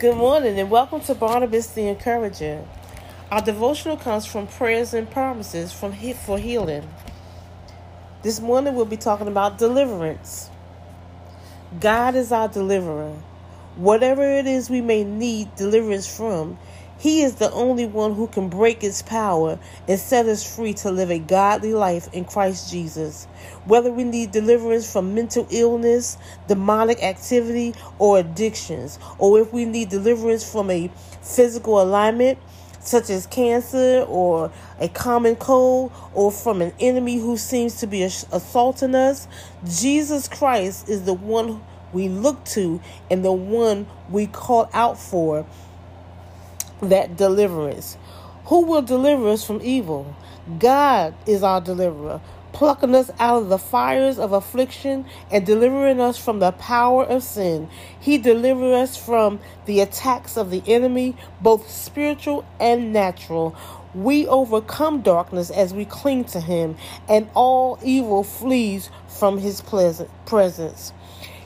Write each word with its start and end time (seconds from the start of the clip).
Good 0.00 0.16
morning 0.16 0.58
and 0.58 0.70
welcome 0.70 1.00
to 1.02 1.14
Barnabas 1.14 1.66
the 1.66 1.86
Encourager. 1.86 2.64
Our 3.30 3.42
devotional 3.42 3.98
comes 3.98 4.24
from 4.24 4.46
prayers 4.46 4.94
and 4.94 5.10
promises 5.10 5.74
from 5.74 5.92
he- 5.92 6.14
for 6.14 6.38
healing. 6.38 6.88
This 8.22 8.40
morning 8.40 8.74
we'll 8.74 8.86
be 8.86 8.96
talking 8.96 9.28
about 9.28 9.58
deliverance. 9.58 10.48
God 11.78 12.14
is 12.14 12.32
our 12.32 12.48
deliverer. 12.48 13.12
Whatever 13.76 14.24
it 14.24 14.46
is 14.46 14.70
we 14.70 14.80
may 14.80 15.04
need 15.04 15.54
deliverance 15.56 16.06
from, 16.06 16.56
he 17.00 17.22
is 17.22 17.36
the 17.36 17.50
only 17.52 17.86
one 17.86 18.14
who 18.14 18.26
can 18.26 18.50
break 18.50 18.84
its 18.84 19.00
power 19.00 19.58
and 19.88 19.98
set 19.98 20.26
us 20.26 20.54
free 20.54 20.74
to 20.74 20.90
live 20.90 21.10
a 21.10 21.18
godly 21.18 21.72
life 21.72 22.12
in 22.12 22.26
Christ 22.26 22.70
Jesus. 22.70 23.24
Whether 23.64 23.90
we 23.90 24.04
need 24.04 24.32
deliverance 24.32 24.92
from 24.92 25.14
mental 25.14 25.46
illness, 25.50 26.18
demonic 26.46 27.02
activity, 27.02 27.74
or 27.98 28.18
addictions, 28.18 28.98
or 29.18 29.40
if 29.40 29.50
we 29.50 29.64
need 29.64 29.88
deliverance 29.88 30.48
from 30.48 30.70
a 30.70 30.90
physical 31.22 31.80
alignment, 31.80 32.38
such 32.80 33.08
as 33.08 33.26
cancer 33.26 34.04
or 34.06 34.52
a 34.78 34.88
common 34.88 35.36
cold 35.36 35.92
or 36.12 36.30
from 36.30 36.60
an 36.60 36.74
enemy 36.80 37.18
who 37.18 37.38
seems 37.38 37.76
to 37.76 37.86
be 37.86 38.02
assaulting 38.02 38.94
us, 38.94 39.26
Jesus 39.64 40.28
Christ 40.28 40.86
is 40.86 41.04
the 41.04 41.14
one 41.14 41.62
we 41.94 42.08
look 42.08 42.44
to 42.44 42.78
and 43.10 43.24
the 43.24 43.32
one 43.32 43.86
we 44.10 44.26
call 44.26 44.68
out 44.74 44.98
for 44.98 45.46
that 46.82 47.16
deliverance. 47.16 47.96
Who 48.46 48.62
will 48.66 48.82
deliver 48.82 49.28
us 49.28 49.44
from 49.44 49.60
evil? 49.62 50.16
God 50.58 51.14
is 51.26 51.42
our 51.42 51.60
deliverer, 51.60 52.20
plucking 52.52 52.94
us 52.94 53.10
out 53.20 53.42
of 53.42 53.48
the 53.48 53.58
fires 53.58 54.18
of 54.18 54.32
affliction 54.32 55.04
and 55.30 55.46
delivering 55.46 56.00
us 56.00 56.18
from 56.18 56.40
the 56.40 56.52
power 56.52 57.04
of 57.04 57.22
sin. 57.22 57.68
He 58.00 58.18
delivers 58.18 58.74
us 58.74 58.96
from 58.96 59.40
the 59.66 59.80
attacks 59.80 60.36
of 60.36 60.50
the 60.50 60.62
enemy, 60.66 61.16
both 61.40 61.70
spiritual 61.70 62.44
and 62.58 62.92
natural. 62.92 63.54
We 63.94 64.26
overcome 64.26 65.02
darkness 65.02 65.50
as 65.50 65.74
we 65.74 65.84
cling 65.84 66.24
to 66.26 66.40
Him, 66.40 66.76
and 67.08 67.28
all 67.34 67.78
evil 67.84 68.24
flees 68.24 68.90
from 69.08 69.38
His 69.38 69.60
presence. 69.60 70.92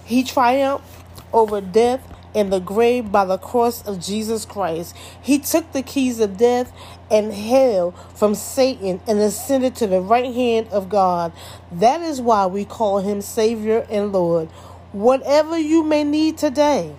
He 0.05 0.25
triumphed 0.25 0.87
over 1.33 1.61
death 1.61 2.07
in 2.35 2.51
the 2.51 2.59
grave 2.59 3.11
by 3.13 3.25
the 3.25 3.39
cross 3.39 3.87
of 3.87 4.01
Jesus 4.01 4.45
Christ. 4.45 4.95
He 5.23 5.39
took 5.39 5.73
the 5.73 5.83
keys 5.83 6.21
of 6.21 6.37
death 6.37 6.73
and 7.11 7.33
hell 7.33 7.93
from 8.15 8.35
Satan 8.35 9.01
and 9.07 9.19
ascended 9.21 9.77
to 9.77 9.87
the 9.87 10.01
right 10.01 10.35
hand 10.35 10.69
of 10.69 10.89
God. 10.89 11.33
That 11.73 12.01
is 12.03 12.21
why 12.21 12.47
we 12.47 12.65
call 12.65 12.99
him 12.99 13.21
Savior 13.21 13.87
and 13.89 14.13
Lord. 14.13 14.49
Whatever 14.93 15.57
you 15.59 15.83
may 15.83 16.05
need 16.05 16.37
today, 16.37 16.95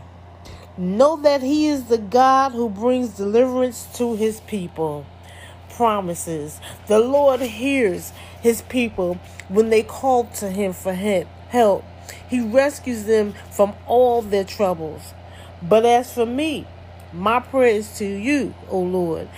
know 0.78 1.16
that 1.18 1.42
he 1.42 1.68
is 1.68 1.86
the 1.86 1.98
God 1.98 2.52
who 2.52 2.70
brings 2.70 3.10
deliverance 3.10 3.88
to 3.98 4.16
his 4.16 4.40
people. 4.42 5.06
Promises. 5.70 6.60
The 6.88 7.00
Lord 7.00 7.42
hears 7.42 8.12
his 8.42 8.62
people 8.62 9.20
when 9.50 9.70
they 9.70 9.84
call 9.84 10.26
to 10.36 10.50
him 10.50 10.72
for 10.72 10.94
help. 10.94 11.84
He 12.30 12.40
rescues 12.40 13.06
them 13.06 13.34
from 13.52 13.74
all 13.88 14.22
their 14.22 14.44
troubles. 14.44 15.14
But 15.62 15.86
as 15.86 16.14
for 16.14 16.26
me, 16.26 16.66
my 17.14 17.40
prayer 17.40 17.76
is 17.76 17.98
to 18.00 18.06
you, 18.06 18.54
O 18.70 18.80
Lord, 18.80 19.30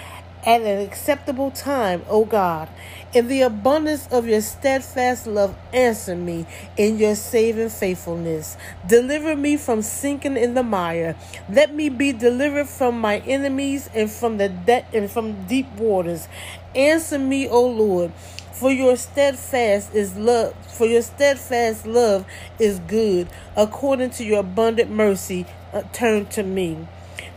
at 0.48 0.62
an 0.62 0.80
acceptable 0.80 1.52
time, 1.52 2.02
O 2.08 2.23
God. 2.23 2.70
In 3.14 3.28
the 3.28 3.42
abundance 3.42 4.08
of 4.08 4.28
your 4.28 4.40
steadfast 4.40 5.28
love, 5.28 5.54
answer 5.73 6.16
me 6.16 6.45
in 6.78 6.98
your 6.98 7.16
saving 7.16 7.70
faithfulness. 7.70 8.56
Deliver 8.88 9.36
me 9.36 9.58
from 9.58 9.81
sinking 9.81 10.38
in 10.38 10.54
the 10.54 10.64
mire. 10.64 11.17
Let 11.50 11.76
me 11.76 11.89
be 11.89 12.14
delivered 12.14 12.70
from 12.70 13.00
my 13.00 13.17
enemies 13.20 13.89
and 13.94 14.09
from 14.09 14.38
the 14.38 14.48
de- 14.48 14.86
and 14.94 15.12
from 15.12 15.45
deep 15.48 15.70
waters. 15.73 16.30
Answer 16.73 17.20
me, 17.20 17.50
O 17.50 17.67
Lord 17.67 18.14
for 18.54 18.72
your 18.72 18.98
steadfast 18.98 19.93
is 19.93 20.16
love 20.16 20.52
for 20.73 20.88
your 20.88 21.04
steadfast 21.04 21.86
love 21.86 22.26
is 22.58 22.80
good 22.88 23.27
according 23.55 24.10
to 24.10 24.23
your 24.23 24.39
abundant 24.39 24.89
mercy 24.89 25.45
uh, 25.73 25.83
turn 25.93 26.26
to 26.26 26.42
me 26.42 26.76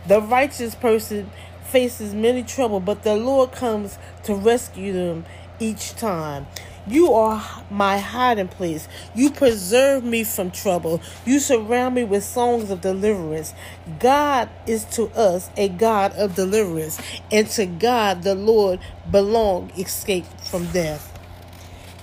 the 0.07 0.19
righteous 0.19 0.73
person 0.73 1.29
faces 1.71 2.13
many 2.13 2.43
trouble 2.43 2.79
but 2.79 3.03
the 3.03 3.15
lord 3.15 3.51
comes 3.51 3.97
to 4.23 4.35
rescue 4.35 4.93
them 4.93 5.25
each 5.59 5.95
time 5.95 6.45
you 6.87 7.13
are 7.13 7.63
my 7.69 7.99
hiding 7.99 8.47
place. 8.47 8.87
You 9.13 9.29
preserve 9.29 10.03
me 10.03 10.23
from 10.23 10.49
trouble. 10.49 10.99
You 11.25 11.39
surround 11.39 11.93
me 11.93 12.03
with 12.03 12.23
songs 12.23 12.71
of 12.71 12.81
deliverance. 12.81 13.53
God 13.99 14.49
is 14.65 14.85
to 14.95 15.09
us 15.09 15.51
a 15.55 15.69
God 15.69 16.13
of 16.13 16.33
deliverance, 16.33 16.99
and 17.31 17.47
to 17.49 17.67
God 17.67 18.23
the 18.23 18.33
Lord 18.33 18.79
belong 19.09 19.71
escape 19.77 20.25
from 20.43 20.65
death. 20.71 21.07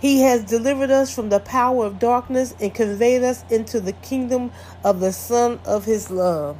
He 0.00 0.20
has 0.20 0.44
delivered 0.44 0.92
us 0.92 1.12
from 1.12 1.28
the 1.28 1.40
power 1.40 1.84
of 1.84 1.98
darkness 1.98 2.54
and 2.60 2.72
conveyed 2.72 3.24
us 3.24 3.44
into 3.50 3.80
the 3.80 3.94
kingdom 3.94 4.52
of 4.84 5.00
the 5.00 5.12
Son 5.12 5.58
of 5.64 5.86
His 5.86 6.08
love. 6.08 6.56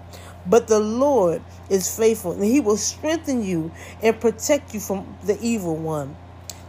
But 0.48 0.68
the 0.68 0.80
Lord 0.80 1.42
is 1.68 1.94
faithful, 1.94 2.32
and 2.32 2.44
He 2.44 2.60
will 2.60 2.76
strengthen 2.76 3.44
you 3.44 3.70
and 4.02 4.20
protect 4.20 4.74
you 4.74 4.80
from 4.80 5.16
the 5.22 5.38
evil 5.40 5.76
one. 5.76 6.16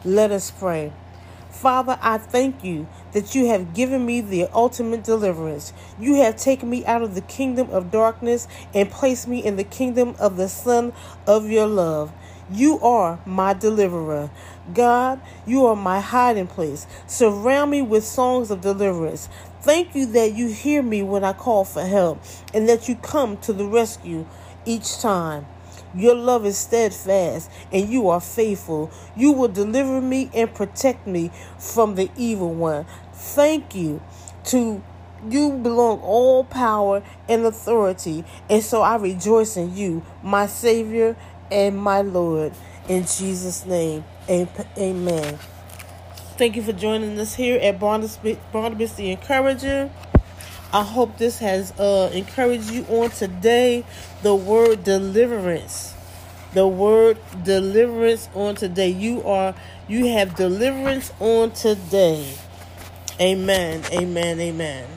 Let 0.03 0.31
us 0.31 0.51
pray. 0.51 0.93
Father, 1.49 1.97
I 2.01 2.19
thank 2.19 2.63
you 2.63 2.87
that 3.11 3.35
you 3.35 3.47
have 3.47 3.73
given 3.73 4.05
me 4.05 4.21
the 4.21 4.47
ultimate 4.53 5.03
deliverance. 5.03 5.73
You 5.99 6.15
have 6.15 6.37
taken 6.37 6.69
me 6.69 6.85
out 6.85 7.01
of 7.01 7.15
the 7.15 7.21
kingdom 7.21 7.69
of 7.71 7.91
darkness 7.91 8.47
and 8.73 8.89
placed 8.89 9.27
me 9.27 9.43
in 9.43 9.57
the 9.57 9.63
kingdom 9.63 10.15
of 10.19 10.37
the 10.37 10.47
Son 10.47 10.93
of 11.27 11.49
your 11.49 11.67
love. 11.67 12.13
You 12.51 12.79
are 12.79 13.19
my 13.25 13.53
deliverer. 13.53 14.31
God, 14.73 15.21
you 15.45 15.65
are 15.65 15.75
my 15.75 15.99
hiding 15.99 16.47
place. 16.47 16.87
Surround 17.07 17.71
me 17.71 17.81
with 17.81 18.03
songs 18.03 18.51
of 18.51 18.61
deliverance. 18.61 19.29
Thank 19.61 19.95
you 19.95 20.05
that 20.07 20.33
you 20.33 20.47
hear 20.47 20.81
me 20.81 21.03
when 21.03 21.23
I 21.23 21.33
call 21.33 21.65
for 21.65 21.85
help 21.85 22.21
and 22.53 22.67
that 22.69 22.87
you 22.87 22.95
come 22.95 23.37
to 23.37 23.53
the 23.53 23.65
rescue 23.65 24.25
each 24.65 24.99
time. 24.99 25.45
Your 25.95 26.15
love 26.15 26.45
is 26.45 26.57
steadfast 26.57 27.49
and 27.71 27.89
you 27.89 28.09
are 28.09 28.21
faithful. 28.21 28.91
You 29.15 29.31
will 29.31 29.47
deliver 29.47 30.01
me 30.01 30.29
and 30.33 30.53
protect 30.53 31.07
me 31.07 31.31
from 31.57 31.95
the 31.95 32.09
evil 32.15 32.53
one. 32.53 32.85
Thank 33.13 33.75
you. 33.75 34.01
To 34.45 34.81
you 35.27 35.51
belong 35.57 35.99
all 35.99 36.43
power 36.45 37.03
and 37.27 37.45
authority, 37.45 38.23
and 38.49 38.63
so 38.63 38.81
I 38.81 38.95
rejoice 38.95 39.57
in 39.57 39.75
you, 39.75 40.03
my 40.23 40.47
Savior 40.47 41.17
and 41.51 41.77
my 41.77 42.01
Lord. 42.01 42.53
In 42.89 43.03
Jesus' 43.03 43.67
name, 43.67 44.03
amen. 44.27 45.37
Thank 46.37 46.55
you 46.55 46.63
for 46.63 46.73
joining 46.73 47.19
us 47.19 47.35
here 47.35 47.59
at 47.59 47.79
Barnabas, 47.79 48.17
the 48.17 49.11
Encourager. 49.11 49.91
I 50.73 50.83
hope 50.83 51.19
this 51.19 51.37
has 51.37 51.71
uh, 51.79 52.09
encouraged 52.11 52.71
you 52.71 52.85
on 52.85 53.11
today. 53.11 53.85
The 54.23 54.33
word 54.33 54.83
deliverance. 54.83 55.93
The 56.55 56.67
word 56.67 57.19
deliverance 57.43 58.27
on 58.33 58.55
today. 58.55 58.89
You 58.89 59.21
are 59.23 59.53
you 59.87 60.07
have 60.07 60.35
deliverance 60.35 61.13
on 61.19 61.51
today. 61.51 62.33
Amen. 63.21 63.83
Amen. 63.93 64.39
Amen. 64.39 64.87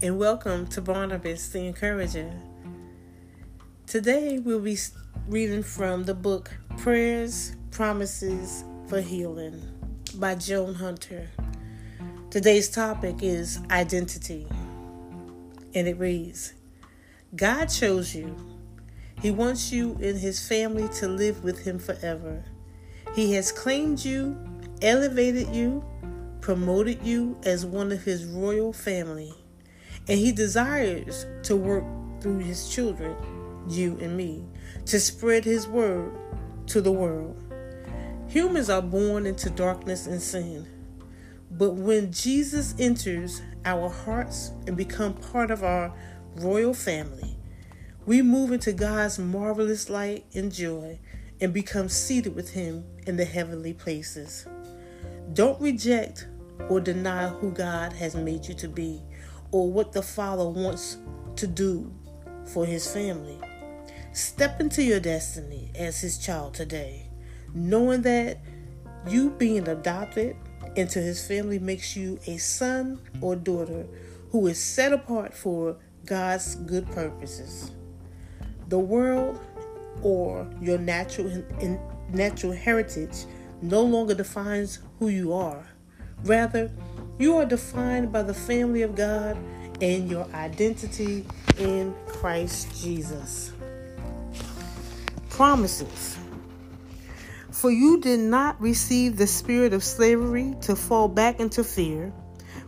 and 0.00 0.18
welcome 0.18 0.66
to 0.66 0.80
Barnabas 0.80 1.48
the 1.50 1.66
Encourager. 1.66 2.32
Today 3.92 4.38
we'll 4.38 4.58
be 4.58 4.78
reading 5.28 5.62
from 5.62 6.04
the 6.04 6.14
book 6.14 6.50
Prayers, 6.78 7.54
Promises 7.70 8.64
for 8.86 9.02
Healing 9.02 9.60
by 10.14 10.34
Joan 10.34 10.72
Hunter. 10.72 11.28
Today's 12.30 12.70
topic 12.70 13.16
is 13.20 13.60
identity, 13.70 14.46
and 15.74 15.86
it 15.86 15.98
reads 15.98 16.54
God 17.36 17.66
chose 17.66 18.14
you. 18.14 18.34
He 19.20 19.30
wants 19.30 19.70
you 19.70 19.98
and 20.00 20.18
his 20.18 20.48
family 20.48 20.88
to 20.94 21.06
live 21.06 21.44
with 21.44 21.62
him 21.62 21.78
forever. 21.78 22.42
He 23.14 23.34
has 23.34 23.52
claimed 23.52 24.02
you, 24.02 24.42
elevated 24.80 25.48
you, 25.48 25.84
promoted 26.40 27.02
you 27.04 27.38
as 27.44 27.66
one 27.66 27.92
of 27.92 28.02
his 28.02 28.24
royal 28.24 28.72
family. 28.72 29.34
And 30.08 30.18
He 30.18 30.32
desires 30.32 31.26
to 31.44 31.56
work 31.56 31.84
through 32.20 32.38
His 32.38 32.68
children, 32.68 33.16
you 33.68 33.98
and 34.00 34.16
me, 34.16 34.44
to 34.86 34.98
spread 35.00 35.44
His 35.44 35.66
word 35.66 36.12
to 36.66 36.80
the 36.80 36.92
world. 36.92 37.36
Humans 38.28 38.70
are 38.70 38.82
born 38.82 39.26
into 39.26 39.50
darkness 39.50 40.06
and 40.06 40.20
sin. 40.20 40.66
But 41.50 41.74
when 41.74 42.12
Jesus 42.12 42.74
enters 42.78 43.42
our 43.64 43.90
hearts 43.90 44.52
and 44.66 44.76
become 44.76 45.14
part 45.14 45.50
of 45.50 45.62
our 45.62 45.94
royal 46.36 46.72
family, 46.72 47.36
we 48.06 48.22
move 48.22 48.52
into 48.52 48.72
God's 48.72 49.18
marvelous 49.18 49.90
light 49.90 50.24
and 50.34 50.52
joy 50.52 50.98
and 51.40 51.52
become 51.52 51.88
seated 51.88 52.34
with 52.34 52.52
Him 52.52 52.84
in 53.06 53.16
the 53.16 53.24
heavenly 53.24 53.74
places. 53.74 54.46
Don't 55.34 55.60
reject 55.60 56.26
or 56.68 56.80
deny 56.80 57.28
who 57.28 57.52
God 57.52 57.92
has 57.92 58.14
made 58.14 58.46
you 58.46 58.54
to 58.54 58.68
be 58.68 59.02
or 59.50 59.70
what 59.70 59.92
the 59.92 60.02
Father 60.02 60.48
wants 60.48 60.96
to 61.36 61.46
do 61.46 61.92
for 62.46 62.66
his 62.66 62.90
family. 62.90 63.38
Step 64.12 64.60
into 64.60 64.82
your 64.82 65.00
destiny 65.00 65.70
as 65.74 66.02
his 66.02 66.18
child 66.18 66.52
today, 66.52 67.08
knowing 67.54 68.02
that 68.02 68.36
you 69.08 69.30
being 69.30 69.66
adopted 69.68 70.36
into 70.76 70.98
his 70.98 71.26
family 71.26 71.58
makes 71.58 71.96
you 71.96 72.18
a 72.26 72.36
son 72.36 73.00
or 73.22 73.34
daughter 73.34 73.86
who 74.30 74.46
is 74.48 74.62
set 74.62 74.92
apart 74.92 75.32
for 75.32 75.78
God's 76.04 76.56
good 76.56 76.86
purposes. 76.92 77.70
The 78.68 78.78
world 78.78 79.40
or 80.02 80.46
your 80.60 80.76
natural 80.78 81.42
natural 82.10 82.52
heritage 82.52 83.24
no 83.62 83.80
longer 83.80 84.14
defines 84.14 84.80
who 84.98 85.08
you 85.08 85.32
are. 85.32 85.66
Rather, 86.24 86.70
you 87.18 87.38
are 87.38 87.46
defined 87.46 88.12
by 88.12 88.22
the 88.22 88.34
family 88.34 88.82
of 88.82 88.94
God 88.94 89.38
and 89.80 90.10
your 90.10 90.26
identity 90.34 91.24
in 91.58 91.94
Christ 92.06 92.82
Jesus. 92.82 93.52
Promises. 95.32 96.18
For 97.50 97.70
you 97.70 97.98
did 98.00 98.20
not 98.20 98.60
receive 98.60 99.16
the 99.16 99.26
spirit 99.26 99.72
of 99.72 99.82
slavery 99.82 100.54
to 100.60 100.76
fall 100.76 101.08
back 101.08 101.40
into 101.40 101.64
fear, 101.64 102.12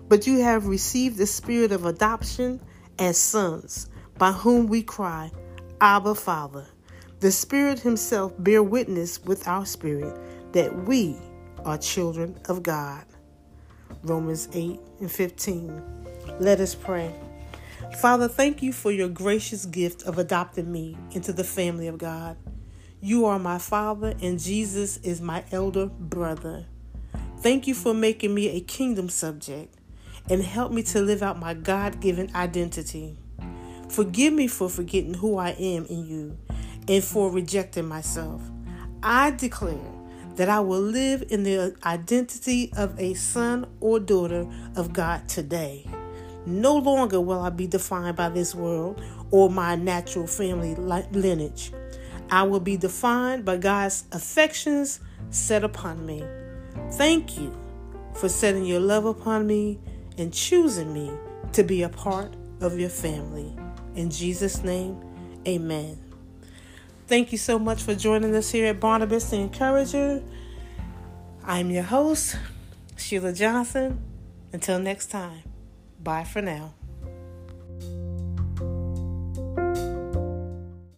but 0.08 0.26
you 0.26 0.38
have 0.38 0.66
received 0.66 1.18
the 1.18 1.26
spirit 1.26 1.72
of 1.72 1.84
adoption 1.84 2.58
as 2.98 3.18
sons, 3.18 3.90
by 4.16 4.32
whom 4.32 4.66
we 4.66 4.82
cry, 4.82 5.30
Abba, 5.82 6.14
Father. 6.14 6.66
The 7.20 7.30
Spirit 7.30 7.80
Himself 7.80 8.32
bear 8.38 8.62
witness 8.62 9.22
with 9.22 9.46
our 9.46 9.66
spirit 9.66 10.16
that 10.54 10.74
we 10.86 11.16
are 11.66 11.76
children 11.76 12.40
of 12.48 12.62
God. 12.62 13.04
Romans 14.04 14.48
8 14.54 14.80
and 15.00 15.12
15. 15.12 15.82
Let 16.40 16.60
us 16.60 16.74
pray. 16.74 17.14
Father, 18.00 18.26
thank 18.26 18.62
you 18.62 18.72
for 18.72 18.90
your 18.90 19.10
gracious 19.10 19.66
gift 19.66 20.04
of 20.04 20.16
adopting 20.16 20.72
me 20.72 20.96
into 21.12 21.30
the 21.30 21.44
family 21.44 21.88
of 21.88 21.98
God. 21.98 22.38
You 23.04 23.26
are 23.26 23.38
my 23.38 23.58
Father, 23.58 24.14
and 24.22 24.40
Jesus 24.40 24.96
is 25.02 25.20
my 25.20 25.44
elder 25.52 25.88
brother. 25.88 26.64
Thank 27.40 27.66
you 27.66 27.74
for 27.74 27.92
making 27.92 28.34
me 28.34 28.48
a 28.56 28.62
kingdom 28.62 29.10
subject 29.10 29.76
and 30.30 30.42
help 30.42 30.72
me 30.72 30.82
to 30.84 31.02
live 31.02 31.22
out 31.22 31.38
my 31.38 31.52
God 31.52 32.00
given 32.00 32.34
identity. 32.34 33.18
Forgive 33.90 34.32
me 34.32 34.46
for 34.46 34.70
forgetting 34.70 35.12
who 35.12 35.36
I 35.36 35.50
am 35.50 35.84
in 35.84 36.06
you 36.06 36.38
and 36.88 37.04
for 37.04 37.30
rejecting 37.30 37.86
myself. 37.86 38.40
I 39.02 39.32
declare 39.32 39.92
that 40.36 40.48
I 40.48 40.60
will 40.60 40.80
live 40.80 41.24
in 41.28 41.42
the 41.42 41.76
identity 41.84 42.72
of 42.74 42.98
a 42.98 43.12
son 43.12 43.66
or 43.80 44.00
daughter 44.00 44.50
of 44.76 44.94
God 44.94 45.28
today. 45.28 45.86
No 46.46 46.78
longer 46.78 47.20
will 47.20 47.40
I 47.40 47.50
be 47.50 47.66
defined 47.66 48.16
by 48.16 48.30
this 48.30 48.54
world 48.54 49.02
or 49.30 49.50
my 49.50 49.74
natural 49.74 50.26
family 50.26 50.74
lineage. 50.74 51.70
I 52.30 52.42
will 52.44 52.60
be 52.60 52.76
defined 52.76 53.44
by 53.44 53.58
God's 53.58 54.04
affections 54.12 55.00
set 55.30 55.64
upon 55.64 56.04
me. 56.06 56.24
Thank 56.92 57.38
you 57.38 57.56
for 58.14 58.28
setting 58.28 58.64
your 58.64 58.80
love 58.80 59.04
upon 59.04 59.46
me 59.46 59.78
and 60.16 60.32
choosing 60.32 60.92
me 60.92 61.12
to 61.52 61.62
be 61.62 61.82
a 61.82 61.88
part 61.88 62.34
of 62.60 62.78
your 62.78 62.88
family. 62.88 63.54
In 63.94 64.10
Jesus' 64.10 64.62
name, 64.62 65.00
amen. 65.46 65.98
Thank 67.06 67.32
you 67.32 67.38
so 67.38 67.58
much 67.58 67.82
for 67.82 67.94
joining 67.94 68.34
us 68.34 68.50
here 68.50 68.66
at 68.66 68.80
Barnabas 68.80 69.30
the 69.30 69.36
Encourager. 69.36 70.22
I'm 71.44 71.70
your 71.70 71.82
host, 71.82 72.36
Sheila 72.96 73.32
Johnson. 73.32 74.02
Until 74.52 74.78
next 74.78 75.08
time, 75.08 75.42
bye 76.02 76.24
for 76.24 76.40
now. 76.40 76.72